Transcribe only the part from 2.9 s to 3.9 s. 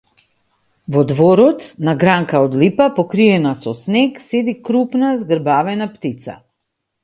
покриена со